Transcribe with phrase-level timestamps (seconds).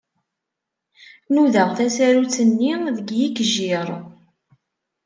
[1.33, 3.89] Nudaɣ tasarut-nni deg yikejjir.